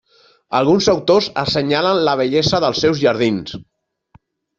Alguns 0.59 0.85
autors 0.93 1.27
assenyalen 1.41 2.01
la 2.07 2.15
bellesa 2.21 2.61
dels 2.65 2.81
seus 2.85 3.03
jardins. 3.03 3.55